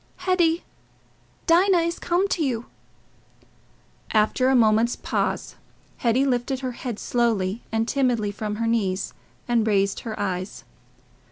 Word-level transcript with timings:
"Hetty... 0.25 0.63
Dinah 1.45 1.77
is 1.81 1.99
come 1.99 2.27
to 2.29 2.43
you." 2.43 2.65
After 4.13 4.49
a 4.49 4.55
moment's 4.55 4.95
pause, 4.95 5.57
Hetty 5.97 6.25
lifted 6.25 6.61
her 6.61 6.71
head 6.71 6.97
slowly 6.97 7.61
and 7.71 7.87
timidly 7.87 8.31
from 8.31 8.55
her 8.55 8.65
knees 8.65 9.13
and 9.47 9.67
raised 9.67 9.99
her 9.99 10.19
eyes. 10.19 10.63